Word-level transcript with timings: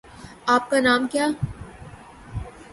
آپ 0.45 0.69
کا 0.69 0.79
نام 0.79 1.07
کیا 1.07 1.27